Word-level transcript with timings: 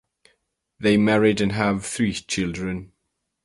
They 0.79 0.97
married 0.97 1.41
and 1.41 1.51
have 1.51 1.85
three 1.85 2.11
children. 2.13 2.91